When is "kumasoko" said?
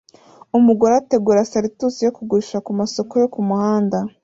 2.65-3.13